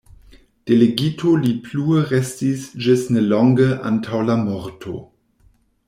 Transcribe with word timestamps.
Delegito 0.69 1.33
li 1.41 1.51
plue 1.67 2.01
restis 2.13 2.65
ĝis 2.87 3.05
nelonge 3.17 3.69
antaŭ 3.91 4.27
la 4.31 4.41
morto. 4.49 4.97